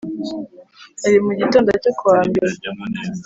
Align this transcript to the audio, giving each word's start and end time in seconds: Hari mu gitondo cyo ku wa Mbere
Hari 1.03 1.17
mu 1.25 1.31
gitondo 1.39 1.69
cyo 1.81 1.91
ku 1.97 2.03
wa 2.11 2.19
Mbere 2.29 2.51